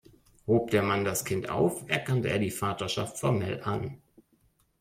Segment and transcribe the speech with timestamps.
[0.47, 4.01] Hob der Mann das Kind auf, erkannte er die Vaterschaft formell an.